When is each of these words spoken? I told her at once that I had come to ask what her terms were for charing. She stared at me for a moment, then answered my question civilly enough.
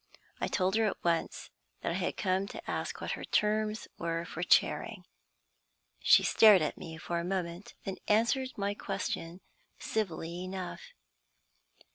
I 0.39 0.47
told 0.47 0.73
her 0.77 0.85
at 0.87 1.03
once 1.03 1.51
that 1.81 1.91
I 1.91 1.93
had 1.93 2.17
come 2.17 2.47
to 2.47 2.67
ask 2.67 2.99
what 2.99 3.11
her 3.11 3.23
terms 3.23 3.87
were 3.99 4.25
for 4.25 4.41
charing. 4.41 5.05
She 5.99 6.23
stared 6.23 6.63
at 6.63 6.75
me 6.75 6.97
for 6.97 7.19
a 7.19 7.23
moment, 7.23 7.75
then 7.83 7.97
answered 8.07 8.49
my 8.57 8.73
question 8.73 9.41
civilly 9.77 10.43
enough. 10.43 10.81